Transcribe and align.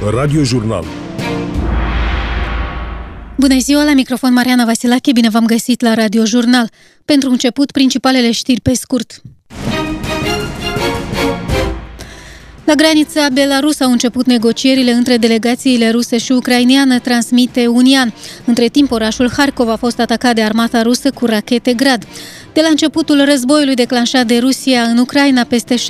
Radio 0.00 0.42
Jurnal 0.44 0.84
Bună 3.36 3.58
ziua, 3.58 3.84
la 3.84 3.92
microfon 3.92 4.32
Mariana 4.32 4.64
Vasilache, 4.64 5.12
bine 5.12 5.28
v-am 5.28 5.46
găsit 5.46 5.80
la 5.80 5.94
Radio 5.94 6.24
Jurnal. 6.24 6.70
Pentru 7.04 7.30
început, 7.30 7.70
principalele 7.70 8.30
știri 8.30 8.60
pe 8.60 8.74
scurt. 8.74 9.22
La 12.64 12.74
granița 12.74 13.28
Belarus 13.32 13.80
au 13.80 13.90
început 13.90 14.26
negocierile 14.26 14.90
între 14.90 15.16
delegațiile 15.16 15.90
ruse 15.90 16.18
și 16.18 16.32
ucraineană, 16.32 16.98
transmite 16.98 17.66
Unian. 17.66 18.14
Între 18.44 18.66
timp, 18.66 18.90
orașul 18.90 19.30
Harkov 19.36 19.68
a 19.68 19.76
fost 19.76 20.00
atacat 20.00 20.34
de 20.34 20.42
armata 20.42 20.82
rusă 20.82 21.10
cu 21.10 21.26
rachete 21.26 21.72
Grad. 21.72 22.06
De 22.58 22.64
la 22.64 22.70
începutul 22.70 23.24
războiului 23.24 23.74
declanșat 23.74 24.26
de 24.26 24.38
Rusia 24.38 24.82
în 24.82 24.98
Ucraina, 24.98 25.44
peste 25.44 25.74
67.000 25.74 25.80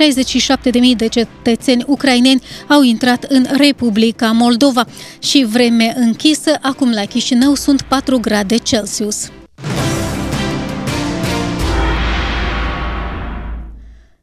de 0.97 1.07
cetățeni 1.07 1.83
ucraineni 1.87 2.41
au 2.67 2.81
intrat 2.81 3.23
în 3.23 3.45
Republica 3.57 4.31
Moldova 4.31 4.85
și 5.19 5.45
vreme 5.49 5.93
închisă, 5.95 6.57
acum 6.61 6.91
la 6.91 7.05
Chișinău 7.05 7.55
sunt 7.55 7.81
4 7.81 8.19
grade 8.19 8.57
Celsius. 8.57 9.29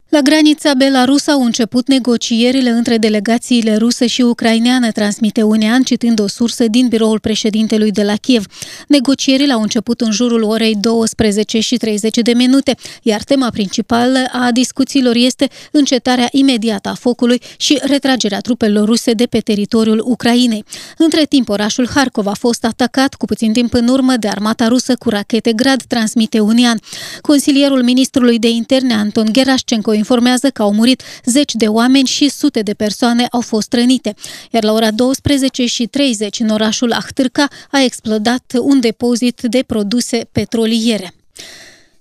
La 0.09 0.21
granița 0.21 0.73
Belarus 0.73 1.27
au 1.27 1.43
început 1.43 1.87
negocierile 1.87 2.69
între 2.69 2.97
delegațiile 2.97 3.75
rusă 3.75 4.05
și 4.05 4.21
ucraineană, 4.21 4.91
transmite 4.91 5.41
Unean, 5.41 5.83
citând 5.83 6.19
o 6.19 6.27
sursă 6.27 6.67
din 6.67 6.87
biroul 6.87 7.19
președintelui 7.19 7.91
de 7.91 8.03
la 8.03 8.15
Kiev. 8.15 8.45
Negocierile 8.87 9.53
au 9.53 9.61
început 9.61 10.01
în 10.01 10.11
jurul 10.11 10.43
orei 10.43 10.75
12 10.79 11.59
și 11.59 11.77
30 11.77 12.17
de 12.17 12.33
minute, 12.33 12.75
iar 13.01 13.23
tema 13.23 13.49
principală 13.49 14.19
a 14.31 14.51
discuțiilor 14.51 15.15
este 15.15 15.47
încetarea 15.71 16.27
imediată 16.31 16.89
a 16.89 16.93
focului 16.93 17.41
și 17.57 17.79
retragerea 17.81 18.39
trupelor 18.39 18.85
ruse 18.85 19.11
de 19.11 19.25
pe 19.25 19.39
teritoriul 19.39 20.03
Ucrainei. 20.05 20.63
Între 20.97 21.25
timp, 21.29 21.49
orașul 21.49 21.87
Harkov 21.93 22.27
a 22.27 22.35
fost 22.39 22.65
atacat 22.65 23.13
cu 23.13 23.25
puțin 23.25 23.53
timp 23.53 23.73
în 23.73 23.87
urmă 23.87 24.13
de 24.19 24.27
armata 24.27 24.67
rusă 24.67 24.95
cu 24.99 25.09
rachete 25.09 25.53
Grad, 25.53 25.83
transmite 25.83 26.39
Unian. 26.39 26.79
Consilierul 27.21 27.83
ministrului 27.83 28.39
de 28.39 28.49
interne 28.49 28.93
Anton 28.93 29.27
Gerașcenko 29.31 29.95
informează 29.97 30.49
că 30.49 30.61
au 30.61 30.73
murit 30.73 31.01
zeci 31.25 31.53
de 31.53 31.67
oameni 31.67 32.07
și 32.07 32.29
sute 32.29 32.61
de 32.61 32.73
persoane 32.73 33.27
au 33.31 33.41
fost 33.41 33.73
rănite. 33.73 34.15
Iar 34.51 34.63
la 34.63 34.71
ora 34.71 34.91
12 34.91 35.65
și 35.65 35.87
30 35.87 36.39
în 36.39 36.49
orașul 36.49 36.91
Ahtârca 36.91 37.47
a 37.71 37.81
explodat 37.81 38.53
un 38.59 38.79
depozit 38.79 39.41
de 39.41 39.63
produse 39.67 40.27
petroliere. 40.31 41.13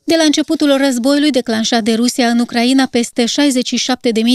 De 0.08 0.14
la 0.18 0.24
începutul 0.24 0.76
războiului 0.76 1.30
declanșat 1.30 1.82
de 1.82 1.94
Rusia 1.94 2.28
în 2.28 2.38
Ucraina, 2.38 2.86
peste 2.86 3.24
67.000 3.24 3.28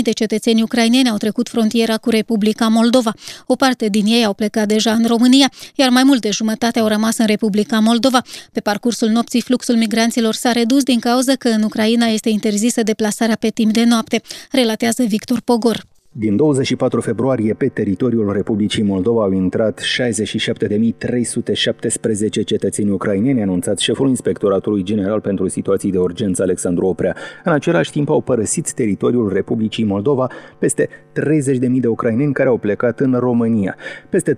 de 0.03 0.11
cetățeni 0.11 0.61
ucraineni 0.61 1.09
au 1.09 1.17
trecut 1.17 1.50
frontiera 1.50 1.97
cu 1.97 2.09
Republica 2.09 2.67
Moldova. 2.67 3.14
O 3.45 3.55
parte 3.55 3.88
din 3.88 4.05
ei 4.05 4.25
au 4.25 4.33
plecat 4.33 4.67
deja 4.67 4.92
în 4.92 5.05
România, 5.05 5.52
iar 5.75 5.89
mai 5.89 6.03
mult 6.03 6.22
de 6.22 6.30
jumătate 6.30 6.80
au 6.80 6.88
rămas 6.88 7.17
în 7.17 7.25
Republica 7.25 7.80
Moldova. 7.80 8.22
Pe 8.52 8.59
parcursul 8.59 9.09
nopții, 9.09 9.42
fluxul 9.42 9.75
migranților 9.75 10.33
s-a 10.33 10.52
redus 10.52 10.83
din 10.83 10.99
cauza 10.99 11.36
că 11.36 11.49
în 11.49 11.64
Ucraina 11.64 12.05
este 12.05 12.30
interzisă 12.30 12.83
deplasarea 12.83 13.36
pe 13.36 13.49
timp 13.49 13.73
de 13.73 13.83
noapte, 13.83 14.22
relatează 14.52 15.03
Victor 15.03 15.42
Pogor. 15.42 15.91
Din 16.14 16.36
24 16.36 17.02
februarie, 17.02 17.54
pe 17.54 17.67
teritoriul 17.67 18.31
Republicii 18.31 18.84
Moldova 18.84 19.23
au 19.23 19.31
intrat 19.31 19.81
67.317 19.81 19.84
cetățeni 22.45 22.92
ucraineni, 22.92 23.40
a 23.40 23.42
anunțat 23.42 23.78
șeful 23.78 24.09
Inspectoratului 24.09 24.84
General 24.84 25.22
pentru 25.22 25.48
Situații 25.48 25.92
de 25.92 25.98
Urgență 25.98 26.42
Alexandru 26.42 26.86
Oprea. 26.86 27.16
În 27.44 27.52
același 27.52 27.92
timp 27.92 28.09
au 28.09 28.22
părăsit 28.22 28.73
teritoriul 28.73 29.34
Republicii 29.34 29.84
Moldova 29.84 30.28
peste 30.58 30.88
30.000 30.88 30.92
de 31.80 31.88
ucraineni 31.88 32.34
care 32.34 32.50
au 32.50 32.58
plecat 32.58 33.00
în 33.00 33.16
România. 33.20 33.76
Peste 34.09 34.36
36.000 34.36 34.38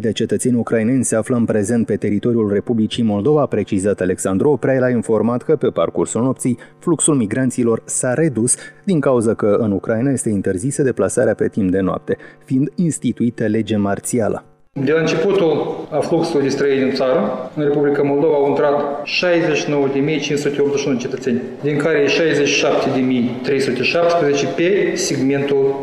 de 0.00 0.12
cetățeni 0.12 0.56
ucraineni 0.56 1.04
se 1.04 1.16
află 1.16 1.36
în 1.36 1.44
prezent 1.44 1.86
pe 1.86 1.96
teritoriul 1.96 2.52
Republicii 2.52 3.02
Moldova, 3.02 3.40
a 3.40 3.46
precizat 3.46 4.00
Alexandru 4.00 4.50
Oprea. 4.50 4.74
El 4.74 4.82
a 4.82 4.90
informat 4.90 5.42
că 5.42 5.56
pe 5.56 5.68
parcursul 5.68 6.22
nopții 6.22 6.58
fluxul 6.78 7.14
migranților 7.14 7.82
s-a 7.84 8.14
redus 8.14 8.54
din 8.84 9.00
cauza 9.00 9.34
că 9.34 9.56
în 9.60 9.72
Ucraina 9.72 10.10
este 10.10 10.28
inter 10.28 10.54
interzisă 10.56 10.82
deplasarea 10.82 11.34
pe 11.34 11.48
timp 11.48 11.70
de 11.70 11.80
noapte, 11.80 12.16
fiind 12.44 12.68
instituită 12.74 13.46
lege 13.46 13.76
marțială. 13.76 14.44
De 14.84 14.92
la 14.92 15.00
începutul 15.00 15.86
a 15.90 15.98
fluxului 15.98 16.42
de 16.42 16.48
străini 16.48 16.82
în 16.82 16.94
țară, 16.94 17.50
în 17.56 17.62
Republica 17.62 18.02
Moldova 18.02 18.34
au 18.34 18.48
intrat 18.48 19.02
69.581 20.94 20.98
cetățeni, 20.98 21.40
din 21.62 21.76
care 21.76 22.04
67.317 22.04 22.10
pe 24.56 24.92
segmentul 24.94 25.74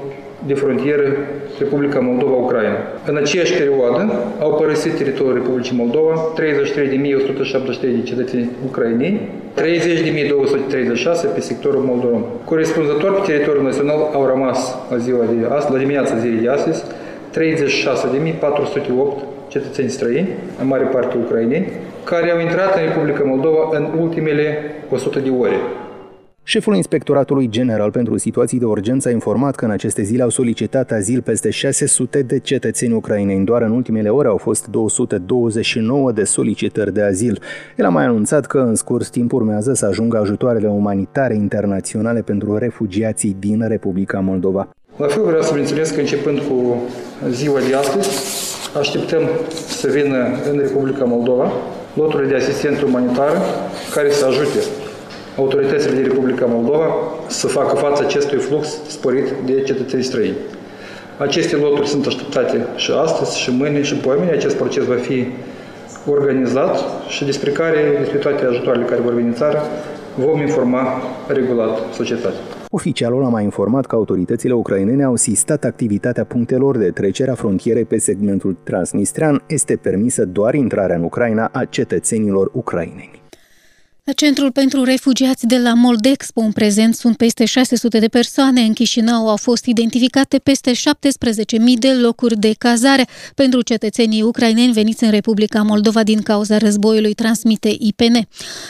de 0.47 0.53
frontieră 0.53 1.17
Republica 1.63 2.00
Moldova-Ucraina. 2.00 2.78
În 3.06 3.16
aceeași 3.18 3.53
perioadă 3.53 4.01
au 4.40 4.51
părăsit 4.53 4.94
teritoriul 4.94 5.34
Republicii 5.34 5.78
Moldova 5.78 6.13
33.173 6.38 7.79
de 7.81 8.01
cetățeni 8.03 8.50
ucraineni, 8.66 9.29
30.236 9.56 11.34
pe 11.34 11.41
sectorul 11.41 11.84
moldovan. 11.90 12.24
Corespunzător 12.46 13.12
pe 13.13 13.31
teritoriul 13.31 13.63
național 13.63 14.00
au 14.13 14.25
rămas 14.25 14.75
la, 14.90 14.97
ziua 14.97 15.24
de 15.31 15.46
astăzi, 15.56 15.74
la 15.74 15.79
dimineața 15.79 16.18
zilei 16.18 16.41
de 16.41 16.50
astăzi 16.50 16.84
36.408 17.34 17.38
cetățeni 19.47 19.90
străini, 19.90 20.28
în 20.62 20.68
mare 20.68 20.84
parte 20.84 21.18
ucraineni, 21.24 21.72
care 22.03 22.31
au 22.31 22.40
intrat 22.40 22.75
în 22.78 22.84
Republica 22.84 23.24
Moldova 23.25 23.69
în 23.72 23.88
ultimele 24.00 24.57
100 24.90 25.19
de 25.19 25.30
ore. 25.40 25.57
Șeful 26.45 26.75
Inspectoratului 26.75 27.49
General 27.49 27.91
pentru 27.91 28.17
Situații 28.17 28.59
de 28.59 28.65
Urgență 28.65 29.07
a 29.07 29.11
informat 29.11 29.55
că 29.55 29.65
în 29.65 29.71
aceste 29.71 30.01
zile 30.01 30.23
au 30.23 30.29
solicitat 30.29 30.91
azil 30.91 31.21
peste 31.21 31.49
600 31.49 32.21
de 32.21 32.39
cetățeni 32.39 32.93
ucraineni. 32.93 33.45
Doar 33.45 33.61
în 33.61 33.71
ultimele 33.71 34.09
ore 34.09 34.27
au 34.27 34.37
fost 34.37 34.67
229 34.67 36.11
de 36.11 36.23
solicitări 36.23 36.93
de 36.93 37.01
azil. 37.01 37.39
El 37.77 37.85
a 37.85 37.89
mai 37.89 38.05
anunțat 38.05 38.45
că 38.45 38.57
în 38.57 38.75
scurs 38.75 39.09
timp 39.09 39.33
urmează 39.33 39.73
să 39.73 39.85
ajungă 39.85 40.17
ajutoarele 40.17 40.67
umanitare 40.67 41.35
internaționale 41.35 42.21
pentru 42.21 42.57
refugiații 42.57 43.35
din 43.39 43.67
Republica 43.67 44.19
Moldova. 44.19 44.69
La 44.97 45.07
fel 45.07 45.23
vreau 45.23 45.41
să 45.41 45.53
menționez 45.53 45.89
că 45.89 45.99
începând 45.99 46.39
cu 46.39 46.81
ziua 47.29 47.59
de 47.69 47.75
astăzi, 47.75 48.09
așteptăm 48.77 49.21
să 49.67 49.87
vină 49.87 50.17
în 50.51 50.57
Republica 50.57 51.03
Moldova 51.03 51.51
loturile 51.93 52.29
de 52.29 52.35
asistență 52.35 52.85
umanitară 52.85 53.37
care 53.93 54.11
să 54.11 54.25
ajute 54.25 54.59
autoritățile 55.38 55.94
din 55.94 56.03
Republica 56.03 56.45
Moldova 56.45 56.85
să 57.27 57.47
facă 57.47 57.75
față 57.75 58.03
acestui 58.03 58.38
flux 58.38 58.67
sporit 58.88 59.33
de 59.45 59.61
cetățeni 59.61 60.03
străini. 60.03 60.35
Aceste 61.17 61.55
loturi 61.55 61.88
sunt 61.88 62.05
așteptate 62.05 62.66
și 62.75 62.91
astăzi, 62.91 63.39
și 63.39 63.51
mâine, 63.51 63.81
și 63.81 63.95
poimine. 63.95 64.31
Acest 64.31 64.55
proces 64.55 64.83
va 64.83 64.95
fi 64.95 65.27
organizat 66.09 66.83
și 67.07 67.25
despre 67.25 67.51
care, 67.51 67.77
despre 67.99 68.17
toate 68.17 68.45
ajutoarele 68.45 68.85
care 68.85 69.01
vor 69.01 69.13
veni 69.13 69.27
în 69.27 69.33
țară, 69.33 69.61
vom 70.16 70.39
informa 70.39 71.01
regulat 71.27 71.94
societatea. 71.94 72.39
Oficialul 72.69 73.23
a 73.23 73.27
mai 73.27 73.44
informat 73.44 73.85
că 73.85 73.95
autoritățile 73.95 74.53
ucrainene 74.53 75.03
au 75.03 75.15
sistat 75.15 75.63
activitatea 75.63 76.23
punctelor 76.23 76.77
de 76.77 76.89
trecere 76.89 77.31
a 77.31 77.35
frontierei 77.35 77.85
pe 77.85 77.97
segmentul 77.97 78.57
transnistrean. 78.63 79.44
Este 79.47 79.79
permisă 79.81 80.25
doar 80.25 80.53
intrarea 80.53 80.95
în 80.95 81.03
Ucraina 81.03 81.50
a 81.51 81.65
cetățenilor 81.65 82.50
ucraineni. 82.53 83.22
La 84.05 84.13
Centrul 84.13 84.51
pentru 84.51 84.83
Refugiați 84.83 85.47
de 85.47 85.57
la 85.57 85.73
Moldexpo, 85.73 86.41
în 86.41 86.51
prezent, 86.51 86.95
sunt 86.95 87.17
peste 87.17 87.45
600 87.45 87.99
de 87.99 88.07
persoane. 88.07 88.61
În 88.61 88.73
Chișinău 88.73 89.29
au 89.29 89.37
fost 89.37 89.65
identificate 89.65 90.37
peste 90.37 90.71
17.000 90.71 90.77
de 91.79 91.93
locuri 91.93 92.39
de 92.39 92.53
cazare 92.57 93.07
pentru 93.35 93.61
cetățenii 93.61 94.21
ucraineni 94.21 94.73
veniți 94.73 95.03
în 95.03 95.09
Republica 95.09 95.61
Moldova 95.61 96.03
din 96.03 96.21
cauza 96.21 96.57
războiului, 96.57 97.13
transmite 97.13 97.75
IPN. 97.79 98.27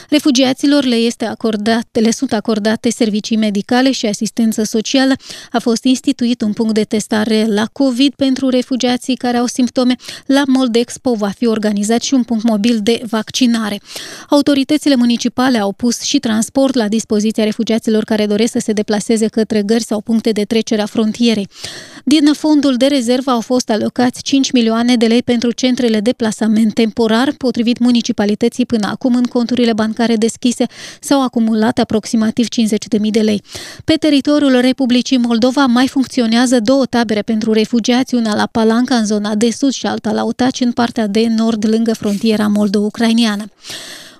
Refugiaților 0.09 0.83
le, 0.83 0.95
este 0.95 1.25
acordat, 1.25 1.87
le 1.91 2.11
sunt 2.11 2.33
acordate 2.33 2.89
servicii 2.89 3.37
medicale 3.37 3.91
și 3.91 4.05
asistență 4.05 4.63
socială. 4.63 5.13
A 5.51 5.59
fost 5.59 5.83
instituit 5.83 6.41
un 6.41 6.53
punct 6.53 6.73
de 6.73 6.83
testare 6.83 7.45
la 7.49 7.65
COVID 7.71 8.13
pentru 8.15 8.49
refugiații 8.49 9.15
care 9.15 9.37
au 9.37 9.45
simptome. 9.45 9.95
La 10.25 10.43
Moldexpo 10.47 11.13
va 11.13 11.29
fi 11.29 11.47
organizat 11.47 12.01
și 12.01 12.13
un 12.13 12.23
punct 12.23 12.43
mobil 12.43 12.79
de 12.83 13.01
vaccinare. 13.09 13.81
Autoritățile 14.29 14.95
municipale 14.95 15.21
municipale 15.23 15.63
au 15.63 15.71
pus 15.71 16.01
și 16.01 16.19
transport 16.19 16.75
la 16.75 16.87
dispoziția 16.87 17.43
refugiaților 17.43 18.03
care 18.03 18.25
doresc 18.25 18.51
să 18.51 18.59
se 18.59 18.71
deplaseze 18.71 19.27
către 19.27 19.61
gări 19.61 19.83
sau 19.83 20.01
puncte 20.01 20.31
de 20.31 20.43
trecere 20.43 20.81
a 20.81 20.85
frontierei. 20.85 21.47
Din 22.05 22.33
fondul 22.33 22.75
de 22.75 22.85
rezervă 22.85 23.31
au 23.31 23.41
fost 23.41 23.69
alocați 23.69 24.21
5 24.21 24.51
milioane 24.51 24.95
de 24.95 25.05
lei 25.05 25.23
pentru 25.23 25.51
centrele 25.51 25.99
de 25.99 26.11
plasament 26.11 26.73
temporar, 26.73 27.33
potrivit 27.37 27.79
municipalității 27.79 28.65
până 28.65 28.87
acum 28.87 29.15
în 29.15 29.23
conturile 29.23 29.73
bancare 29.73 30.15
deschise 30.15 30.65
s-au 30.99 31.23
acumulat 31.23 31.79
aproximativ 31.79 32.47
50.000 32.47 33.09
de 33.11 33.19
lei. 33.19 33.41
Pe 33.85 33.93
teritoriul 33.93 34.59
Republicii 34.59 35.17
Moldova 35.17 35.65
mai 35.65 35.87
funcționează 35.87 36.59
două 36.59 36.85
tabere 36.85 37.21
pentru 37.21 37.51
refugiați, 37.53 38.15
una 38.15 38.35
la 38.35 38.47
Palanca 38.51 38.95
în 38.95 39.05
zona 39.05 39.35
de 39.35 39.51
sud 39.51 39.71
și 39.71 39.85
alta 39.85 40.11
la 40.11 40.23
Otaci 40.23 40.59
în 40.59 40.71
partea 40.71 41.07
de 41.07 41.27
nord 41.37 41.67
lângă 41.67 41.93
frontiera 41.93 42.47
moldo-ucraineană. 42.47 43.45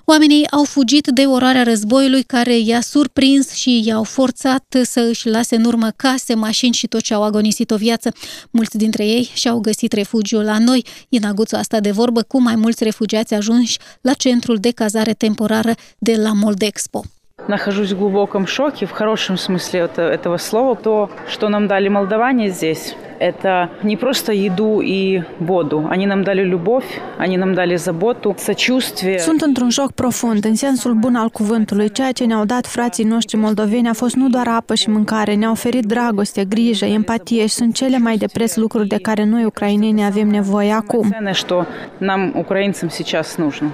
Oamenii 0.05 0.49
au 0.51 0.63
fugit 0.63 1.07
de 1.07 1.25
orarea 1.25 1.63
războiului 1.63 2.23
care 2.23 2.57
i-a 2.57 2.81
surprins 2.81 3.53
și 3.53 3.83
i-au 3.85 4.03
forțat 4.03 4.75
să 4.83 4.99
își 5.09 5.29
lase 5.29 5.55
în 5.55 5.65
urmă 5.65 5.87
case, 5.95 6.35
mașini 6.35 6.73
și 6.73 6.87
tot 6.87 7.01
ce 7.01 7.13
au 7.13 7.23
agonisit 7.23 7.71
o 7.71 7.75
viață. 7.75 8.11
Mulți 8.51 8.77
dintre 8.77 9.05
ei 9.05 9.31
și-au 9.33 9.59
găsit 9.59 9.93
refugiu 9.93 10.41
la 10.41 10.57
noi. 10.57 10.85
Ina 11.09 11.31
Guțu 11.31 11.55
asta 11.55 11.79
de 11.79 11.91
vorbă 11.91 12.21
cu 12.21 12.41
mai 12.41 12.55
mulți 12.55 12.83
refugiați 12.83 13.33
ajunși 13.33 13.77
la 14.01 14.13
centrul 14.13 14.57
de 14.57 14.71
cazare 14.71 15.13
temporară 15.13 15.73
de 15.97 16.15
la 16.15 16.31
Moldexpo. 16.33 17.01
Нахожусь 17.47 17.91
в 17.93 17.97
глубоком 17.97 18.45
шоке, 18.45 18.85
в 18.85 18.91
хорошем 18.91 19.37
смысле 19.37 19.89
этого 20.17 20.37
слова. 20.37 20.75
То, 20.75 21.09
что 21.33 21.47
нам 21.47 21.67
дали 21.67 21.87
молдаване 21.87 22.49
здесь, 22.49 22.95
это 23.19 23.69
не 23.83 23.97
просто 23.97 24.31
еду 24.31 24.81
и 24.81 25.21
воду. 25.39 25.87
Они 25.89 26.05
нам 26.05 26.23
dali 26.23 26.43
любовь, 26.43 27.01
они 27.17 27.37
нам 27.37 27.53
dali 27.53 27.75
заботу, 27.75 28.35
сочувствие. 28.37 29.17
Sunt 29.17 29.41
într-un 29.41 29.69
șoc 29.69 29.91
profund, 29.91 30.45
în 30.45 30.55
sensul 30.55 30.93
bun 30.93 31.15
al 31.15 31.29
cuvântului. 31.29 31.91
Ceea 31.91 32.11
ce 32.11 32.25
ne-au 32.25 32.45
dat 32.45 32.67
frații 32.67 33.03
noștri 33.03 33.37
moldoveni 33.37 33.89
a 33.89 33.93
fost 33.93 34.15
nu 34.15 34.29
doar 34.29 34.47
apă 34.47 34.73
și 34.73 34.89
mâncare, 34.89 35.35
ne-au 35.35 35.51
oferit 35.51 35.85
dragoste, 35.85 36.45
grijă, 36.45 36.85
empatie 36.85 37.41
și 37.41 37.53
sunt 37.53 37.73
cele 37.73 37.97
mai 37.97 38.17
de 38.17 38.25
preț 38.33 38.55
lucruri 38.55 38.87
de 38.87 38.97
care 39.01 39.25
noi, 39.25 39.45
ucraineni, 39.45 40.03
avem 40.03 40.27
nevoie 40.27 40.71
acum. 40.71 41.13
Что 41.31 41.65
нам, 41.97 42.33
украинцам, 42.35 42.89
сейчас 42.89 43.37
нужно. 43.37 43.67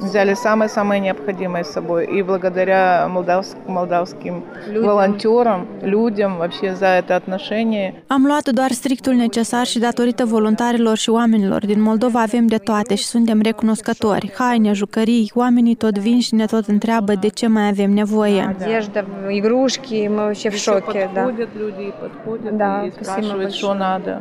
взяли 0.00 0.34
самое-самое 0.34 1.00
необходимое 1.00 1.64
с 1.64 1.72
собой. 1.72 2.06
И 2.06 2.22
благодаря 2.22 3.06
молдавск, 3.08 3.56
молдавским 3.66 4.44
людям. 4.66 4.84
волонтерам, 4.84 5.66
людям 5.82 6.38
вообще 6.38 6.74
за 6.74 6.86
это 6.86 7.16
отношение. 7.16 7.94
Am 8.08 8.26
luat 8.26 8.48
doar 8.50 8.70
strictul 8.72 9.14
necesar 9.14 9.66
și 9.66 9.78
datorită 9.78 10.24
voluntarilor 10.24 10.96
și 10.96 11.10
oamenilor 11.10 11.66
din 11.66 11.80
Moldova 11.82 12.20
avem 12.20 12.46
de 12.46 12.56
toate 12.56 12.94
și 12.94 13.04
suntem 13.04 13.40
recunoscători. 13.40 14.32
Haine, 14.38 14.72
jucării, 14.72 15.30
oamenii 15.34 15.74
tot 15.74 15.98
vin 15.98 16.20
și 16.20 16.34
ne 16.34 16.46
tot 16.46 16.66
întreabă 16.66 17.14
de 17.14 17.28
ce 17.28 17.46
mai 17.46 17.68
avem 17.68 17.90
nevoie. 17.90 18.56
Одежда, 18.58 19.04
игрушки, 19.30 20.08
мы 20.08 20.22
вообще 20.28 20.50
в 20.50 20.56
шоке. 20.56 21.10
Да. 21.14 21.22
Подходят 21.24 21.48
люди, 21.62 21.92
подходят 22.00 22.56
Да, 22.56 22.84
и 22.86 22.90
спасибо 22.90 23.04
спрашивают, 23.04 23.52
что 23.52 23.74
надо. 23.74 24.12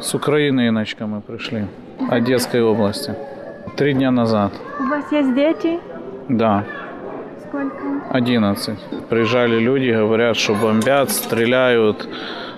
С 0.00 0.14
Украины, 0.14 0.60
Иночка, 0.68 1.06
мы 1.06 1.20
пришли. 1.20 1.64
Одесской 2.08 2.62
области. 2.62 3.14
Три 3.75 3.93
дня 3.93 4.11
назад. 4.11 4.53
У 4.79 4.83
вас 4.83 5.11
есть 5.11 5.35
дети? 5.35 5.79
Да, 6.29 6.63
Сколько? 7.47 7.77
11. 8.09 8.79
Приезжали 9.09 9.59
люди, 9.59 9.91
говорят, 9.91 10.37
что 10.37 10.53
бомбят, 10.55 11.09
стреляют 11.11 12.07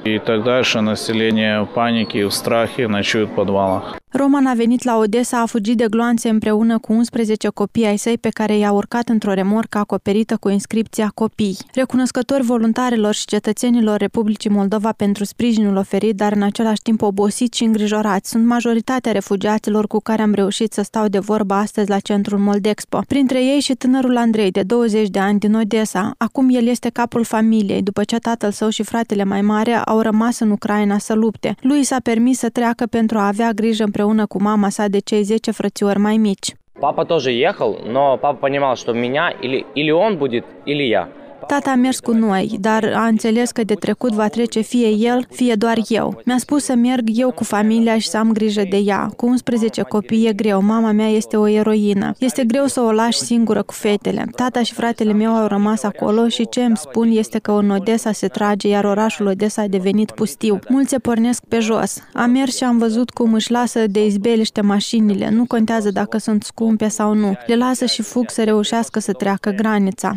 и 0.04 0.20
так 0.20 0.44
дальше. 0.44 0.82
Население 0.82 1.62
в 1.62 1.68
панике, 1.68 2.26
в 2.26 2.32
страхе, 2.32 2.88
ночуют 2.88 3.32
в 3.32 3.34
подвалах. 3.34 3.98
Roman 4.18 4.46
a 4.46 4.54
venit 4.54 4.84
la 4.84 4.98
Odessa, 4.98 5.42
a 5.42 5.46
fugit 5.46 5.78
de 5.78 5.86
gloanțe 5.90 6.30
împreună 6.30 6.78
cu 6.80 6.94
11 6.94 7.48
copii 7.48 7.86
ai 7.86 7.98
săi 7.98 8.18
pe 8.18 8.30
care 8.30 8.58
i-a 8.58 8.72
urcat 8.72 9.10
într-o 9.10 9.34
remorcă 9.34 9.78
acoperită 9.78 10.38
cu 10.40 10.50
inscripția 10.50 11.12
copii. 11.14 11.58
Recunoscători 11.74 12.44
voluntarilor 12.44 13.14
și 13.14 13.26
cetățenilor 13.26 13.98
Republicii 13.98 14.50
Moldova 14.50 14.92
pentru 14.92 15.24
sprijinul 15.24 15.76
oferit, 15.76 16.16
dar 16.16 16.32
în 16.32 16.42
același 16.42 16.82
timp 16.82 17.02
obosiți 17.02 17.58
și 17.58 17.64
îngrijorați, 17.64 18.30
sunt 18.30 18.46
majoritatea 18.46 19.12
refugiaților 19.12 19.88
cu 19.88 20.00
care 20.00 20.22
am 20.22 20.34
reușit 20.34 20.74
să 20.74 20.82
stau 20.82 21.08
de 21.08 21.20
vorbă 21.20 21.54
astăzi 21.54 21.90
la 21.90 22.00
centrul 22.00 22.40
Moldexpo. 22.40 23.02
Printre 23.08 23.44
ei 23.44 23.60
și 23.60 23.74
tânărul 23.74 24.18
Andrei, 24.18 24.52
de 24.52 24.64
20 24.64 25.10
de 25.10 25.20
ani, 25.20 25.40
din 25.40 25.54
Odessa. 25.54 26.12
Acum 26.18 26.50
el 26.50 26.68
este 26.68 26.90
capul 26.90 27.24
familiei, 27.24 27.82
după 27.82 28.04
ce 28.04 28.16
tatăl 28.16 28.52
său 28.52 28.70
și 28.70 28.84
fratele 28.84 29.24
mai 29.24 29.42
mare 29.42 29.74
au 29.76 30.00
rămas 30.00 30.40
în 30.40 30.52
Ucraina 30.52 30.98
să 30.98 31.14
lupte. 31.14 31.56
Lui 31.62 31.84
s-a 31.84 31.98
permis 32.04 32.38
să 32.38 32.50
treacă 32.50 32.86
pentru 32.86 33.18
a 33.18 33.28
avea 33.28 33.52
grijă 33.52 33.84
împreună 33.84 34.06
împreună 34.07 34.27
cu 34.27 34.43
mama 34.43 34.69
sa 34.69 34.89
de 34.89 34.99
cei 34.99 35.23
10 35.23 35.51
frățiori 35.51 35.99
mai 35.99 36.17
mici. 36.17 36.55
Папа 36.81 37.05
тоже 37.05 37.31
ехал, 37.31 37.79
но 37.85 38.17
папа 38.17 38.39
понимал, 38.39 38.75
что 38.77 38.93
меня 38.93 39.31
или, 39.45 39.67
или 39.75 39.91
он 39.91 40.17
будет, 40.17 40.45
или 40.65 40.83
я. 40.83 41.09
Tata 41.48 41.72
a 41.72 41.76
mers 41.76 42.00
cu 42.00 42.12
noi, 42.12 42.58
dar 42.60 42.92
a 42.96 43.06
înțeles 43.06 43.52
că 43.52 43.64
de 43.64 43.74
trecut 43.74 44.12
va 44.12 44.28
trece 44.28 44.60
fie 44.60 44.90
el, 44.90 45.28
fie 45.32 45.56
doar 45.56 45.80
eu. 45.88 46.22
Mi-a 46.26 46.38
spus 46.38 46.64
să 46.64 46.76
merg 46.76 47.10
eu 47.14 47.32
cu 47.32 47.44
familia 47.44 47.98
și 47.98 48.08
să 48.08 48.18
am 48.18 48.32
grijă 48.32 48.64
de 48.70 48.78
ea. 48.78 49.12
Cu 49.16 49.26
11 49.26 49.82
copii 49.82 50.28
e 50.28 50.34
greu, 50.34 50.62
mama 50.62 50.92
mea 50.92 51.08
este 51.08 51.38
o 51.38 51.48
eroină. 51.48 52.14
Este 52.20 52.44
greu 52.44 52.66
să 52.66 52.82
o 52.82 52.92
lași 52.92 53.20
singură 53.20 53.64
cu 53.64 53.74
fetele. 53.74 54.28
Tata 54.36 54.64
și 54.64 54.74
fratele 54.74 55.14
meu 55.14 55.36
au 55.36 55.48
rămas 55.48 55.84
acolo 55.84 56.28
și 56.28 56.50
ce 56.50 56.64
îmi 56.64 56.78
spun 56.78 57.10
este 57.12 57.40
că 57.40 57.52
în 57.52 57.70
Odessa 57.70 58.12
se 58.12 58.28
trage, 58.28 58.68
iar 58.68 58.84
orașul 58.84 59.28
Odessa 59.28 59.62
a 59.62 59.68
devenit 59.68 60.12
pustiu. 60.12 60.60
Mulți 60.70 60.90
se 60.90 60.98
pornesc 60.98 61.44
pe 61.44 61.60
jos. 61.60 61.98
Am 62.14 62.30
mers 62.30 62.56
și 62.56 62.64
am 62.64 62.78
văzut 62.78 63.10
cum 63.10 63.34
își 63.34 63.52
lasă 63.52 63.88
de 63.88 64.06
izbeliște 64.06 64.62
mașinile. 64.62 65.30
Nu 65.30 65.46
contează 65.46 65.92
dacă 65.92 66.18
sunt 66.18 66.44
scumpe 66.44 66.88
sau 66.88 67.14
nu. 67.14 67.34
Le 67.46 67.56
lasă 67.56 67.86
și 67.86 68.02
fug 68.02 68.30
să 68.30 68.44
reușească 68.44 69.00
să 69.00 69.12
treacă 69.12 69.50
granița 69.50 70.14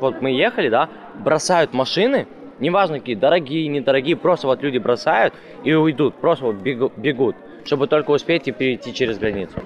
Вот 0.00 0.22
мы 0.22 0.30
ехали, 0.30 0.68
да, 0.68 0.88
бросают 1.24 1.72
машины, 1.74 2.26
неважно 2.58 2.98
какие, 2.98 3.16
дорогие, 3.16 3.68
недорогие, 3.68 4.16
просто 4.16 4.46
вот 4.46 4.62
люди 4.62 4.78
бросают 4.78 5.34
и 5.64 5.72
уйдут, 5.74 6.14
просто 6.16 6.46
вот 6.46 6.56
бегут, 6.56 7.36
чтобы 7.64 7.86
только 7.86 8.10
успеть 8.10 8.48
и 8.48 8.52
перейти 8.52 8.92
через 8.94 9.18
границу. 9.18 9.60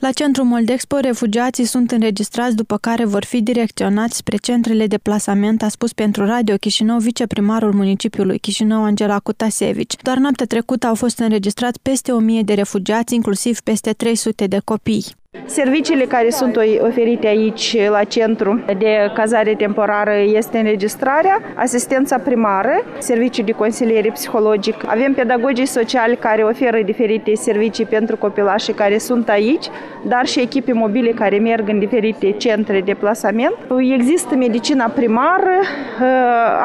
La 0.00 0.12
centrul 0.12 0.46
Moldexpo, 0.46 0.96
refugiații 0.96 1.64
sunt 1.64 1.90
înregistrați, 1.90 2.56
după 2.56 2.76
care 2.76 3.04
vor 3.04 3.24
fi 3.24 3.42
direcționați 3.42 4.16
spre 4.16 4.36
centrele 4.36 4.86
de 4.86 4.98
plasament, 4.98 5.62
a 5.62 5.68
spus 5.68 5.92
pentru 5.92 6.24
Radio 6.24 6.56
Chișinău 6.56 6.98
viceprimarul 6.98 7.72
municipiului 7.72 8.38
Chișinău, 8.38 8.84
Angela 8.84 9.18
Cutasevici. 9.18 9.96
Doar 10.02 10.16
noaptea 10.16 10.46
trecută 10.46 10.86
au 10.86 10.94
fost 10.94 11.18
înregistrați 11.18 11.80
peste 11.82 12.12
1000 12.12 12.42
de 12.42 12.54
refugiați, 12.54 13.14
inclusiv 13.14 13.60
peste 13.60 13.92
300 13.92 14.46
de 14.46 14.58
copii. 14.64 15.04
Serviciile 15.45 16.03
care 16.03 16.29
sunt 16.29 16.57
oferite 16.79 17.27
aici 17.27 17.77
la 17.89 18.03
centru 18.03 18.63
de 18.77 19.11
cazare 19.13 19.53
temporară 19.53 20.13
este 20.33 20.57
înregistrarea, 20.57 21.41
asistența 21.55 22.17
primară, 22.17 22.83
servicii 22.97 23.43
de 23.43 23.51
consiliere 23.51 24.09
psihologic. 24.09 24.75
Avem 24.85 25.13
pedagogii 25.13 25.65
sociali 25.65 26.15
care 26.15 26.43
oferă 26.43 26.77
diferite 26.85 27.35
servicii 27.35 27.85
pentru 27.85 28.17
copilașii 28.17 28.73
care 28.73 28.97
sunt 28.97 29.29
aici, 29.29 29.65
dar 30.01 30.25
și 30.25 30.39
echipe 30.39 30.73
mobile 30.73 31.09
care 31.09 31.37
merg 31.37 31.69
în 31.69 31.79
diferite 31.79 32.31
centre 32.31 32.81
de 32.81 32.93
plasament. 32.93 33.55
Există 33.93 34.35
medicina 34.35 34.85
primară, 34.95 35.59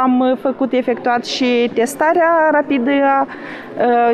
am 0.03 0.39
făcut 0.41 0.73
efectuat 0.73 1.25
și 1.25 1.71
testarea 1.75 2.49
rapidă 2.53 2.91
a 2.91 3.27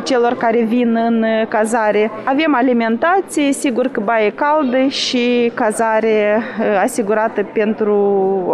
celor 0.02 0.36
care 0.36 0.62
vin 0.62 0.96
în 0.96 1.24
cazare. 1.48 2.10
Avem 2.24 2.54
alimentație, 2.54 3.52
sigur 3.52 3.86
că 3.86 4.00
baie 4.00 4.30
caldă 4.30 4.86
și 4.86 5.50
cazare 5.54 6.42
asigurată 6.82 7.42
pentru 7.52 7.94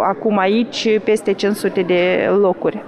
acum 0.03 0.37
aici 0.37 0.99
peste 1.03 1.33
500 1.33 1.81
de 1.81 2.29
locuri. 2.39 2.83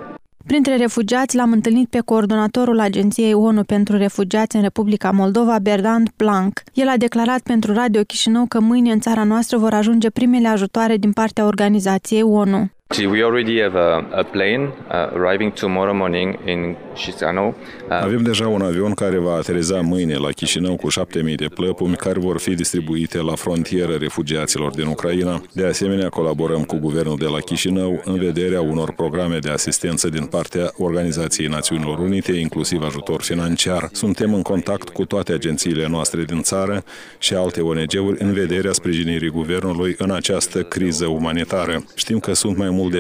Printre 0.48 0.76
refugiați 0.76 1.36
l-am 1.36 1.52
întâlnit 1.52 1.90
pe 1.90 2.00
coordonatorul 2.06 2.80
Agenției 2.80 3.34
ONU 3.34 3.64
pentru 3.64 3.98
Refugiați 3.98 4.56
în 4.56 4.62
Republica 4.62 5.12
Moldova, 5.12 5.58
Berdant 5.62 6.10
Planck. 6.16 6.62
El 6.74 6.88
a 6.88 6.98
declarat 6.98 7.40
pentru 7.42 7.74
Radio 7.74 8.02
Chișinău 8.02 8.46
că 8.46 8.60
mâine 8.60 8.92
în 8.92 9.00
țara 9.00 9.24
noastră 9.24 9.58
vor 9.58 9.74
ajunge 9.74 10.10
primele 10.10 10.48
ajutoare 10.48 10.98
din 10.98 11.12
partea 11.12 11.46
organizației 11.46 12.22
ONU. 12.22 12.70
We 13.12 13.24
already 13.24 13.62
have 13.62 13.80
a, 13.80 14.18
a 14.20 14.24
plane 14.32 14.64
uh, 14.64 15.26
arriving 15.26 15.54
tomorrow 15.54 15.96
morning 15.96 16.40
in 16.46 16.76
Chisinau. 16.96 17.56
Uh, 17.90 18.02
Avem 18.02 18.24
deja 18.24 18.48
un 18.48 18.62
avion 18.62 18.94
care 18.94 19.18
va 19.18 19.34
ateriza 19.34 19.82
mâine 19.82 20.16
la 20.16 20.30
Chișinău 20.30 20.76
cu 20.76 20.90
7000 20.90 21.36
de 21.36 21.48
plăpumi 21.54 21.96
care 21.96 22.20
vor 22.20 22.40
fi 22.40 22.54
distribuite 22.54 23.18
la 23.18 23.36
frontieră 23.36 23.94
refugiaților 23.94 24.72
din 24.72 24.86
Ucraina. 24.86 25.42
De 25.54 25.66
asemenea, 25.66 26.10
colaborăm 26.10 26.64
cu 26.64 26.76
guvernul 26.76 27.18
de 27.18 27.26
la 27.26 27.40
Chișinău 27.40 28.02
în 28.06 28.18
vederea 28.18 28.62
unor 28.62 28.94
programe 28.94 29.38
de 29.38 29.50
asistență 29.50 30.10
din 30.10 30.26
partea 30.26 30.72
Organizației 30.78 31.48
Națiunilor 31.48 32.00
Unite, 32.00 32.32
inclusiv 32.32 32.84
ajutor 32.84 33.22
financiar. 33.22 33.90
Suntem 33.92 34.34
în 34.34 34.42
contact 34.42 34.90
cu 34.90 35.06
toate 35.06 35.34
agențiile 35.34 35.88
noastre 35.88 36.24
din 36.24 36.42
țară 36.42 36.84
și 37.18 37.34
alte 37.34 37.62
ONG-uri 37.62 38.22
în 38.22 38.34
vederea 38.34 38.72
sprijinirii 38.72 39.30
guvernului 39.30 39.96
în 39.98 40.12
această 40.12 40.64
criză 40.64 41.06
umanitară. 41.06 41.84
Știm 41.96 42.20
că 42.20 42.34
sunt 42.34 42.58
mai 42.58 42.70
mult 42.70 42.92
de 42.92 43.00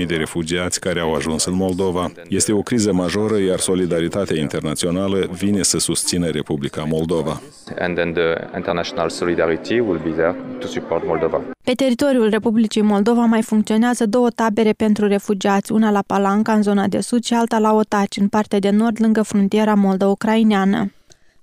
60.000 0.00 0.06
de 0.06 0.16
refugiați 0.16 0.80
care 0.80 1.00
au 1.00 1.14
ajuns 1.14 1.44
în 1.44 1.54
Moldova. 1.54 2.12
Este 2.28 2.52
o 2.52 2.62
criză 2.62 2.92
majoră, 2.92 3.23
iar 3.30 3.58
solidaritatea 3.58 4.36
internațională 4.36 5.28
vine 5.32 5.62
să 5.62 5.78
susțină 5.78 6.26
Republica 6.26 6.84
Moldova. 6.88 7.40
And 7.78 7.96
then 7.96 8.12
the 8.12 8.56
international 8.56 9.08
solidarity 9.08 9.78
will 9.80 10.00
be 10.04 10.10
there 10.10 10.34
to 10.58 10.66
support 10.66 11.06
Moldova. 11.06 11.40
Pe 11.64 11.72
teritoriul 11.72 12.28
Republicii 12.28 12.82
Moldova 12.82 13.24
mai 13.24 13.42
funcționează 13.42 14.06
două 14.06 14.30
tabere 14.30 14.72
pentru 14.72 15.06
refugiați, 15.06 15.72
una 15.72 15.90
la 15.90 16.02
Palanca, 16.06 16.52
în 16.52 16.62
zona 16.62 16.86
de 16.86 17.00
sud, 17.00 17.24
și 17.24 17.34
alta 17.34 17.58
la 17.58 17.72
Otaci, 17.72 18.16
în 18.16 18.28
partea 18.28 18.58
de 18.58 18.70
nord, 18.70 18.96
lângă 19.00 19.22
frontiera 19.22 19.74
moldo-ucraineană. 19.74 20.92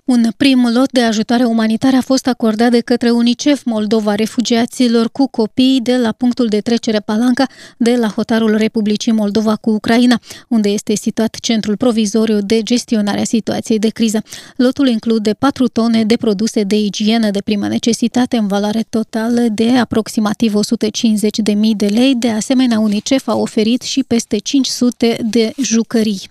Un 0.06 0.32
prim 0.38 0.70
lot 0.74 0.92
de 0.92 1.02
ajutoare 1.02 1.44
umanitare 1.44 1.96
a 1.96 2.02
fost 2.02 2.28
acordat 2.28 2.72
de 2.72 2.80
către 2.80 3.10
UNICEF 3.10 3.64
Moldova 3.64 4.16
refugiaților 4.16 5.10
cu 5.12 5.28
copii 5.28 5.80
de 5.84 5.98
la 5.98 6.12
punctul 6.12 6.48
de 6.48 6.62
trecere 6.62 7.00
Palanca 7.00 7.48
de 7.78 7.96
la 7.96 8.08
hotarul 8.08 8.56
Republicii 8.58 9.12
Moldova 9.12 9.56
cu 9.56 9.70
Ucraina, 9.70 10.20
unde 10.48 10.70
este 10.70 10.96
situat 10.96 11.36
centrul 11.42 11.78
provizoriu 11.78 12.40
de 12.42 12.62
gestionare 12.62 13.20
a 13.20 13.24
situației 13.24 13.80
de 13.80 13.90
criză. 13.90 14.24
Lotul 14.56 14.88
include 14.88 15.34
4 15.34 15.68
tone 15.68 16.04
de 16.04 16.16
produse 16.16 16.64
de 16.64 16.80
igienă 16.80 17.32
de 17.32 17.42
primă 17.42 17.68
necesitate 17.68 18.38
în 18.38 18.48
valoare 18.48 18.86
totală 18.90 19.42
de 19.42 19.70
aproximativ 19.70 20.54
150.000 20.54 21.54
de 21.76 21.86
lei. 21.86 22.16
De 22.16 22.30
asemenea, 22.30 22.80
UNICEF 22.80 23.28
a 23.28 23.36
oferit 23.36 23.82
și 23.82 24.04
peste 24.04 24.38
500 24.38 25.18
de 25.30 25.54
jucării. 25.62 26.22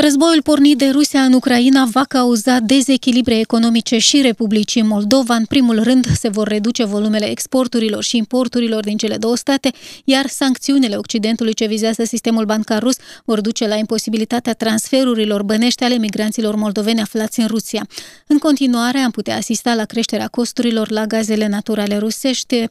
Războiul 0.00 0.42
pornit 0.42 0.78
de 0.78 0.88
Rusia 0.88 1.22
în 1.22 1.32
Ucraina 1.32 1.84
va 1.84 2.04
cauza 2.04 2.58
dezechilibre 2.58 3.38
economice 3.38 3.98
și 3.98 4.20
Republicii 4.20 4.82
Moldova. 4.82 5.34
În 5.34 5.44
primul 5.44 5.82
rând, 5.82 6.06
se 6.18 6.28
vor 6.28 6.48
reduce 6.48 6.84
volumele 6.84 7.30
exporturilor 7.30 8.02
și 8.02 8.16
importurilor 8.16 8.84
din 8.84 8.96
cele 8.96 9.16
două 9.16 9.36
state, 9.36 9.70
iar 10.04 10.26
sancțiunile 10.26 10.96
Occidentului 10.96 11.54
ce 11.54 11.66
vizează 11.66 12.04
sistemul 12.04 12.44
bancar 12.44 12.82
rus 12.82 12.96
vor 13.24 13.40
duce 13.40 13.66
la 13.66 13.74
imposibilitatea 13.74 14.52
transferurilor 14.52 15.42
bănești 15.42 15.84
ale 15.84 15.96
migranților 15.96 16.54
moldoveni 16.54 17.00
aflați 17.00 17.40
în 17.40 17.46
Rusia. 17.46 17.86
În 18.26 18.38
continuare, 18.38 18.98
am 18.98 19.10
putea 19.10 19.36
asista 19.36 19.74
la 19.74 19.84
creșterea 19.84 20.28
costurilor 20.28 20.90
la 20.90 21.06
gazele 21.06 21.46
naturale 21.46 21.98
rusești, 21.98 22.64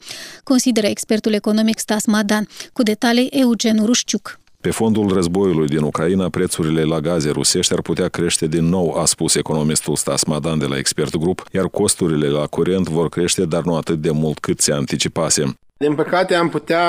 consideră 0.43 0.87
expertul 0.87 1.33
economic 1.33 1.79
Stas 1.79 2.05
Madan. 2.05 2.47
Cu 2.73 2.83
detalii, 2.83 3.27
Eugen 3.27 3.85
Rușciuc. 3.85 4.38
Pe 4.61 4.71
fondul 4.71 5.13
războiului 5.13 5.67
din 5.67 5.81
Ucraina, 5.81 6.29
prețurile 6.29 6.83
la 6.83 6.99
gaze 6.99 7.29
rusești 7.29 7.73
ar 7.73 7.81
putea 7.81 8.07
crește 8.07 8.47
din 8.47 8.65
nou, 8.65 8.93
a 8.93 9.05
spus 9.05 9.35
economistul 9.35 9.95
Stas 9.95 10.23
Madan 10.23 10.59
de 10.59 10.65
la 10.65 10.77
Expert 10.77 11.17
Group, 11.17 11.43
iar 11.51 11.65
costurile 11.65 12.27
la 12.27 12.45
curent 12.45 12.89
vor 12.89 13.09
crește, 13.09 13.45
dar 13.45 13.63
nu 13.63 13.75
atât 13.75 14.01
de 14.01 14.11
mult 14.11 14.39
cât 14.39 14.59
se 14.59 14.73
anticipase. 14.73 15.43
Din 15.77 15.95
păcate 15.95 16.35
am 16.35 16.49
putea 16.49 16.85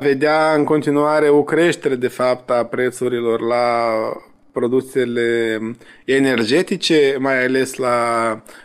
vedea 0.00 0.54
în 0.54 0.64
continuare 0.64 1.28
o 1.28 1.42
creștere 1.42 1.94
de 1.94 2.08
fapt 2.08 2.50
a 2.50 2.64
prețurilor 2.64 3.40
la 3.40 3.88
produsele 4.52 5.58
energetice, 6.04 7.16
mai 7.18 7.44
ales 7.44 7.74
la 7.74 7.96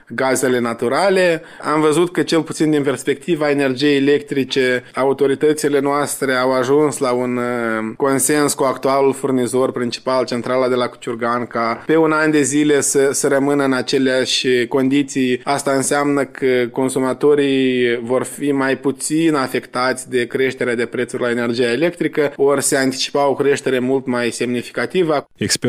gazele 0.07 0.59
naturale. 0.59 1.41
Am 1.73 1.81
văzut 1.81 2.11
că 2.11 2.23
cel 2.23 2.41
puțin 2.41 2.69
din 2.69 2.83
perspectiva 2.83 3.49
energiei 3.49 3.95
electrice, 3.95 4.83
autoritățile 4.95 5.79
noastre 5.79 6.33
au 6.33 6.53
ajuns 6.53 6.97
la 6.97 7.11
un 7.11 7.37
uh, 7.37 7.93
consens 7.97 8.53
cu 8.53 8.63
actualul 8.63 9.13
furnizor 9.13 9.71
principal, 9.71 10.25
centrala 10.25 10.67
de 10.67 10.75
la 10.75 10.87
Cuciurgan, 10.87 11.45
ca 11.45 11.83
pe 11.85 11.95
un 11.95 12.11
an 12.11 12.31
de 12.31 12.41
zile 12.41 12.81
să, 12.81 13.09
să 13.11 13.27
rămână 13.27 13.63
în 13.63 13.73
aceleași 13.73 14.67
condiții. 14.67 15.41
Asta 15.43 15.71
înseamnă 15.71 16.23
că 16.25 16.67
consumatorii 16.71 17.99
vor 18.01 18.23
fi 18.23 18.51
mai 18.51 18.77
puțin 18.77 19.35
afectați 19.35 20.09
de 20.09 20.25
creșterea 20.25 20.75
de 20.75 20.85
prețuri 20.85 21.21
la 21.21 21.29
energia 21.29 21.71
electrică, 21.71 22.33
ori 22.35 22.63
se 22.63 22.77
anticipa 22.77 23.27
o 23.27 23.33
creștere 23.33 23.79
mult 23.79 24.05
mai 24.05 24.29
semnificativă. 24.29 25.27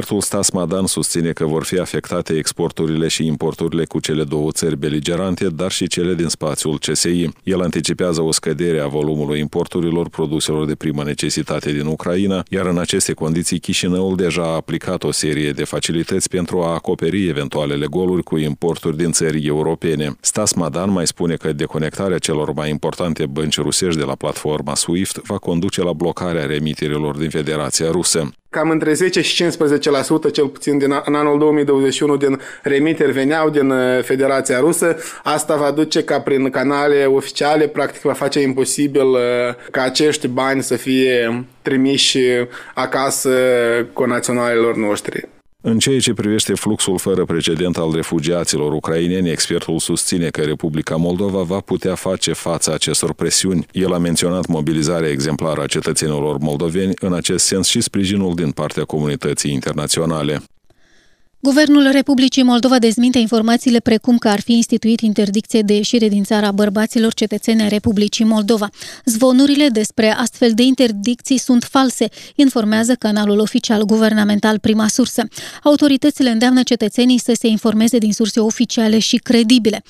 Expertul 0.08 0.38
Stas 0.38 0.50
Madan 0.50 0.86
susține 0.86 1.32
că 1.32 1.44
vor 1.44 1.64
fi 1.64 1.78
afectate 1.78 2.32
exporturile 2.32 3.08
și 3.08 3.26
importurile 3.26 3.84
cu 3.84 4.00
cele 4.00 4.24
două 4.24 4.50
țări 4.52 4.76
beligerante, 4.76 5.48
dar 5.48 5.70
și 5.70 5.86
cele 5.86 6.14
din 6.14 6.28
spațiul 6.28 6.78
CSI. 6.78 7.28
El 7.42 7.60
anticipează 7.60 8.22
o 8.22 8.32
scădere 8.32 8.80
a 8.80 8.86
volumului 8.86 9.38
importurilor 9.38 10.08
produselor 10.08 10.66
de 10.66 10.74
primă 10.74 11.04
necesitate 11.04 11.72
din 11.72 11.86
Ucraina, 11.86 12.42
iar 12.50 12.66
în 12.66 12.78
aceste 12.78 13.12
condiții 13.12 13.58
Chișinăul 13.58 14.16
deja 14.16 14.42
a 14.42 14.54
aplicat 14.54 15.02
o 15.02 15.10
serie 15.10 15.50
de 15.50 15.64
facilități 15.64 16.28
pentru 16.28 16.62
a 16.62 16.74
acoperi 16.74 17.28
eventualele 17.28 17.86
goluri 17.86 18.22
cu 18.22 18.36
importuri 18.36 18.96
din 18.96 19.12
țări 19.12 19.46
europene. 19.46 20.16
Stas 20.20 20.52
Madan 20.52 20.90
mai 20.90 21.06
spune 21.06 21.34
că 21.34 21.52
deconectarea 21.52 22.18
celor 22.18 22.52
mai 22.52 22.70
importante 22.70 23.26
bănci 23.26 23.56
rusești 23.56 23.98
de 23.98 24.04
la 24.04 24.14
platforma 24.14 24.74
SWIFT 24.74 25.16
va 25.26 25.38
conduce 25.38 25.82
la 25.82 25.92
blocarea 25.92 26.46
remiterilor 26.46 27.16
din 27.16 27.30
Federația 27.30 27.90
Rusă. 27.90 28.32
Cam 28.50 28.70
între 28.70 28.92
10 28.92 29.20
și 29.20 29.44
15% 29.44 29.48
cel 30.32 30.48
puțin 30.48 30.78
din, 30.78 30.92
în 31.04 31.14
anul 31.14 31.38
2021 31.38 32.16
din 32.16 32.40
remiteri 32.62 33.12
veneau 33.12 33.50
din 33.50 33.70
uh, 33.70 34.02
Federația 34.02 34.58
Rusă. 34.58 34.96
Asta 35.22 35.56
va 35.56 35.70
duce 35.70 36.04
ca 36.04 36.20
prin 36.20 36.50
canale 36.50 37.04
oficiale, 37.04 37.66
practic 37.68 38.00
va 38.00 38.12
face 38.12 38.40
imposibil 38.40 39.06
uh, 39.06 39.20
ca 39.70 39.82
acești 39.82 40.28
bani 40.28 40.62
să 40.62 40.76
fie 40.76 41.44
trimiși 41.62 42.18
acasă 42.74 43.30
conaționalilor 43.92 44.76
noștri. 44.76 45.28
În 45.62 45.78
ceea 45.78 46.00
ce 46.00 46.12
privește 46.12 46.54
fluxul 46.54 46.98
fără 46.98 47.24
precedent 47.24 47.76
al 47.76 47.92
refugiaților 47.92 48.72
ucraineni, 48.72 49.30
expertul 49.30 49.78
susține 49.78 50.28
că 50.28 50.40
Republica 50.40 50.96
Moldova 50.96 51.42
va 51.42 51.60
putea 51.60 51.94
face 51.94 52.32
față 52.32 52.72
acestor 52.72 53.12
presiuni. 53.12 53.66
El 53.72 53.92
a 53.92 53.98
menționat 53.98 54.46
mobilizarea 54.46 55.10
exemplară 55.10 55.62
a 55.62 55.66
cetățenilor 55.66 56.38
moldoveni, 56.38 56.92
în 57.00 57.12
acest 57.12 57.44
sens 57.44 57.66
și 57.66 57.80
sprijinul 57.80 58.34
din 58.34 58.50
partea 58.50 58.84
comunității 58.84 59.52
internaționale. 59.52 60.42
Guvernul 61.40 61.88
Republicii 61.92 62.42
Moldova 62.42 62.78
dezminte 62.78 63.18
informațiile 63.18 63.80
precum 63.80 64.18
că 64.18 64.28
ar 64.28 64.40
fi 64.40 64.52
instituit 64.52 65.00
interdicție 65.00 65.60
de 65.60 65.74
ieșire 65.74 66.08
din 66.08 66.24
țara 66.24 66.52
bărbaților 66.52 67.14
cetățeni 67.14 67.62
ai 67.62 67.68
Republicii 67.68 68.24
Moldova. 68.24 68.68
Zvonurile 69.04 69.68
despre 69.68 70.10
astfel 70.10 70.52
de 70.54 70.62
interdicții 70.62 71.38
sunt 71.38 71.64
false, 71.64 72.08
informează 72.34 72.94
canalul 72.94 73.38
oficial 73.38 73.84
guvernamental 73.84 74.58
Prima 74.58 74.88
Sursă. 74.88 75.22
Autoritățile 75.62 76.30
îndeamnă 76.30 76.62
cetățenii 76.62 77.18
să 77.18 77.32
se 77.40 77.46
informeze 77.46 77.98
din 77.98 78.12
surse 78.12 78.40
oficiale 78.40 78.98
și 78.98 79.16
credibile. 79.16 79.82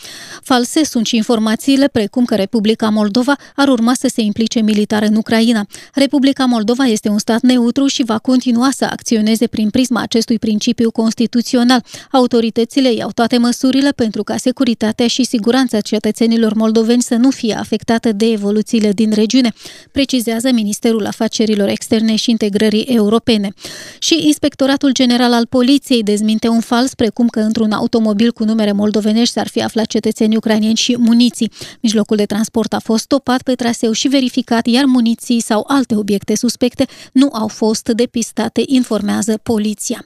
False 0.42 0.84
sunt 0.84 1.06
și 1.06 1.16
informațiile 1.16 1.88
precum 1.88 2.24
că 2.24 2.34
Republica 2.34 2.88
Moldova 2.88 3.36
ar 3.56 3.68
urma 3.68 3.94
să 3.94 4.10
se 4.14 4.20
implice 4.20 4.60
militar 4.60 5.02
în 5.02 5.14
Ucraina. 5.14 5.66
Republica 5.94 6.44
Moldova 6.44 6.84
este 6.84 7.08
un 7.08 7.18
stat 7.18 7.40
neutru 7.40 7.86
și 7.86 8.04
va 8.04 8.18
continua 8.18 8.70
să 8.70 8.84
acționeze 8.84 9.46
prin 9.46 9.70
prisma 9.70 10.00
acestui 10.00 10.38
principiu 10.38 10.90
constituțional 10.90 11.36
constituțional. 11.38 11.84
Autoritățile 12.12 12.92
iau 12.92 13.10
toate 13.14 13.38
măsurile 13.38 13.90
pentru 13.90 14.22
ca 14.22 14.36
securitatea 14.36 15.06
și 15.06 15.24
siguranța 15.24 15.80
cetățenilor 15.80 16.54
moldoveni 16.54 17.02
să 17.02 17.14
nu 17.14 17.30
fie 17.30 17.54
afectată 17.54 18.12
de 18.12 18.26
evoluțiile 18.26 18.92
din 18.92 19.12
regiune, 19.12 19.52
precizează 19.92 20.50
Ministerul 20.52 21.06
Afacerilor 21.06 21.68
Externe 21.68 22.16
și 22.16 22.30
Integrării 22.30 22.82
Europene. 22.82 23.52
Și 23.98 24.26
Inspectoratul 24.26 24.92
General 24.92 25.32
al 25.32 25.46
Poliției 25.46 26.02
dezminte 26.02 26.48
un 26.48 26.60
fals 26.60 26.94
precum 26.94 27.28
că 27.28 27.40
într-un 27.40 27.72
automobil 27.72 28.32
cu 28.32 28.44
numere 28.44 28.72
moldovenești 28.72 29.34
s-ar 29.34 29.48
fi 29.48 29.62
aflat 29.62 29.86
cetățeni 29.86 30.36
ucranieni 30.36 30.76
și 30.76 30.96
muniții. 30.98 31.50
Mijlocul 31.80 32.16
de 32.16 32.24
transport 32.24 32.72
a 32.72 32.78
fost 32.78 33.02
stopat 33.02 33.42
pe 33.42 33.54
traseu 33.54 33.92
și 33.92 34.08
verificat, 34.08 34.66
iar 34.66 34.84
muniții 34.84 35.40
sau 35.40 35.64
alte 35.68 35.96
obiecte 35.96 36.36
suspecte 36.36 36.86
nu 37.12 37.28
au 37.32 37.48
fost 37.48 37.88
depistate, 37.88 38.62
informează 38.66 39.38
poliția. 39.42 40.04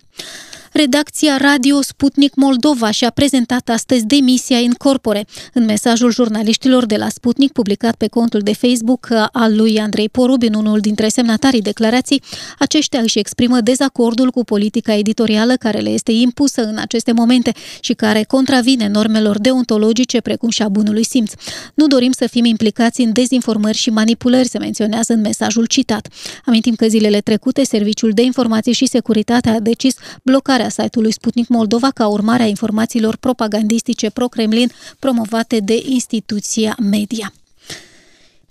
Redacția 0.72 1.36
Radio 1.36 1.82
Sputnik 1.82 2.34
Moldova 2.34 2.90
și-a 2.90 3.10
prezentat 3.10 3.68
astăzi 3.68 4.06
demisia 4.06 4.58
în 4.58 4.72
corpore. 4.72 5.26
În 5.52 5.64
mesajul 5.64 6.12
jurnaliștilor 6.12 6.86
de 6.86 6.96
la 6.96 7.08
Sputnik, 7.08 7.52
publicat 7.52 7.94
pe 7.94 8.06
contul 8.06 8.40
de 8.40 8.54
Facebook 8.54 9.08
al 9.32 9.56
lui 9.56 9.78
Andrei 9.78 10.08
Porubin, 10.08 10.54
unul 10.54 10.78
dintre 10.80 11.08
semnatarii 11.08 11.60
declarației, 11.60 12.22
aceștia 12.58 13.00
își 13.00 13.18
exprimă 13.18 13.60
dezacordul 13.60 14.30
cu 14.30 14.44
politica 14.44 14.94
editorială 14.94 15.54
care 15.54 15.78
le 15.78 15.90
este 15.90 16.12
impusă 16.12 16.62
în 16.62 16.76
aceste 16.78 17.12
momente 17.12 17.52
și 17.80 17.92
care 17.92 18.22
contravine 18.22 18.88
normelor 18.88 19.38
deontologice 19.38 20.20
precum 20.20 20.48
și 20.48 20.62
a 20.62 20.68
bunului 20.68 21.04
simț. 21.04 21.32
Nu 21.74 21.86
dorim 21.86 22.12
să 22.12 22.26
fim 22.26 22.44
implicați 22.44 23.00
în 23.00 23.12
dezinformări 23.12 23.76
și 23.76 23.90
manipulări, 23.90 24.48
se 24.48 24.58
menționează 24.58 25.12
în 25.12 25.20
mesajul 25.20 25.66
citat. 25.66 26.08
Amintim 26.44 26.74
că 26.74 26.86
zilele 26.86 27.20
trecute, 27.20 27.64
Serviciul 27.64 28.10
de 28.10 28.22
Informații 28.22 28.72
și 28.72 28.86
Securitate 28.86 29.48
a 29.48 29.60
decis 29.60 29.94
blocarea 30.22 30.60
blocarea 30.62 30.84
site-ului 30.84 31.12
Sputnik 31.12 31.48
Moldova 31.48 31.90
ca 31.90 32.06
urmare 32.06 32.42
a 32.42 32.46
informațiilor 32.46 33.16
propagandistice 33.16 34.10
pro-Kremlin 34.10 34.70
promovate 34.98 35.60
de 35.60 35.82
instituția 35.84 36.76
media. 36.80 37.32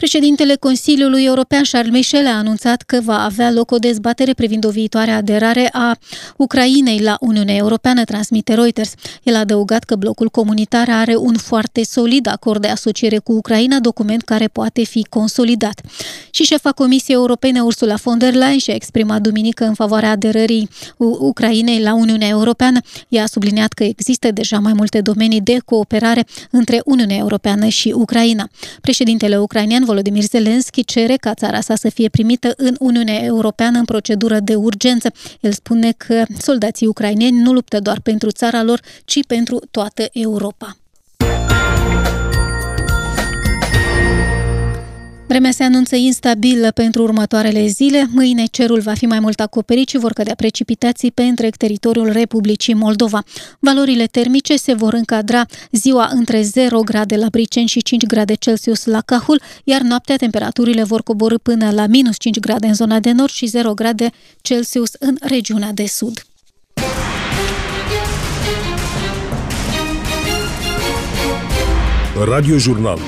Președintele 0.02 0.56
Consiliului 0.56 1.24
European 1.24 1.64
Charles 1.72 1.92
Michel 1.94 2.28
a 2.28 2.38
anunțat 2.38 2.82
că 2.82 3.00
va 3.04 3.24
avea 3.24 3.52
loc 3.52 3.72
o 3.72 3.78
dezbatere 3.78 4.34
privind 4.34 4.66
o 4.66 4.70
viitoare 4.70 5.12
aderare 5.12 5.70
a 5.72 5.98
Ucrainei 6.38 7.00
la 7.00 7.18
Uniunea 7.20 7.56
Europeană, 7.56 8.04
transmite 8.04 8.54
Reuters. 8.54 8.94
El 9.24 9.36
a 9.36 9.40
adăugat 9.40 9.84
că 9.84 9.96
blocul 9.96 10.30
comunitar 10.30 10.90
are 10.90 11.16
un 11.16 11.36
foarte 11.38 11.84
solid 11.84 12.28
acord 12.28 12.62
de 12.62 12.68
asociere 12.68 13.18
cu 13.18 13.32
Ucraina, 13.32 13.80
document 13.80 14.22
care 14.22 14.48
poate 14.48 14.84
fi 14.84 15.06
consolidat. 15.10 15.82
Și 16.30 16.44
șefa 16.44 16.72
Comisiei 16.72 17.16
Europene 17.16 17.62
Ursula 17.62 17.96
von 17.96 18.18
der 18.18 18.34
Leyen 18.34 18.58
și-a 18.58 18.74
exprimat 18.74 19.22
duminică 19.22 19.66
în 19.66 19.74
favoarea 19.74 20.12
aderării 20.12 20.70
Ucrainei 20.98 21.80
la 21.82 21.94
Uniunea 21.94 22.28
Europeană. 22.28 22.80
Ea 23.08 23.24
a 23.24 23.26
subliniat 23.26 23.74
că 23.74 23.84
există 23.84 24.32
deja 24.32 24.60
mai 24.60 24.74
multe 24.74 25.02
domenii 25.02 25.42
de 25.42 25.58
cooperare 25.66 26.26
între 26.52 26.82
Uniunea 26.86 27.18
Europeană 27.18 27.68
și 27.68 27.94
Ucraina. 27.96 28.50
Președintele 28.82 29.38
ucrainean 29.38 29.90
Volodymyr 29.92 30.24
Zelensky 30.24 30.84
cere 30.86 31.16
ca 31.16 31.34
țara 31.34 31.62
sa 31.62 31.76
să 31.76 31.90
fie 31.90 32.10
primită 32.10 32.54
în 32.58 32.76
Uniunea 32.80 33.24
Europeană 33.24 33.78
în 33.78 33.86
procedură 33.86 34.40
de 34.40 34.56
urgență. 34.56 35.12
El 35.40 35.52
spune 35.52 35.92
că 35.92 36.24
soldații 36.40 36.88
ucraineni 36.88 37.42
nu 37.42 37.54
luptă 37.54 37.80
doar 37.80 38.00
pentru 38.00 38.30
țara 38.32 38.64
lor, 38.64 38.82
ci 39.06 39.26
pentru 39.28 39.60
toată 39.72 40.06
Europa. 40.12 40.81
Vremea 45.32 45.52
se 45.52 45.64
anunță 45.64 45.96
instabilă 45.96 46.72
pentru 46.72 47.02
următoarele 47.02 47.66
zile. 47.66 48.08
Mâine 48.14 48.46
cerul 48.46 48.80
va 48.80 48.94
fi 48.94 49.06
mai 49.06 49.20
mult 49.20 49.40
acoperit 49.40 49.90
și 49.90 49.98
vor 49.98 50.14
cădea 50.14 50.36
precipitații 50.36 51.12
pe 51.12 51.24
întreg 51.24 51.56
teritoriul 51.56 52.12
Republicii 52.12 52.74
Moldova. 52.74 53.24
Valorile 53.60 54.06
termice 54.06 54.56
se 54.56 54.74
vor 54.74 54.94
încadra 54.94 55.46
ziua 55.72 56.10
între 56.14 56.42
0 56.42 56.80
grade 56.80 57.16
la 57.16 57.28
Briceni 57.32 57.68
și 57.68 57.82
5 57.82 58.06
grade 58.06 58.34
Celsius 58.34 58.86
la 58.86 59.02
Cahul, 59.02 59.42
iar 59.64 59.82
noaptea 59.82 60.16
temperaturile 60.16 60.84
vor 60.84 61.04
coborâ 61.04 61.38
până 61.38 61.72
la 61.72 61.86
minus 61.86 62.18
5 62.18 62.40
grade 62.40 62.68
în 62.68 62.74
zona 62.74 63.00
de 63.00 63.12
nord 63.12 63.32
și 63.32 63.46
0 63.46 63.74
grade 63.74 64.10
Celsius 64.42 64.92
în 65.00 65.18
regiunea 65.20 65.72
de 65.72 65.86
sud. 65.86 66.26
Radio 72.26 72.58
Jurnal 72.58 73.00